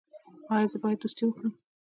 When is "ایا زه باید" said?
0.53-0.99